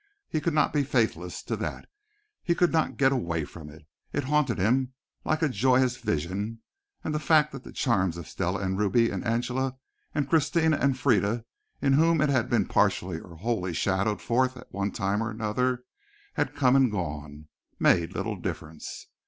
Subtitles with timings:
[0.27, 1.87] He could not be faithless to that.
[2.43, 3.85] He could not get away from it.
[4.11, 4.93] It haunted him
[5.23, 6.61] like a joyous vision,
[7.03, 9.77] and the fact that the charms of Stella and Ruby and Angela
[10.15, 11.45] and Christina and Frieda
[11.83, 15.83] in whom it had been partially or wholly shadowed forth at one time or another
[16.33, 17.47] had come and gone,
[17.79, 19.05] made little difference.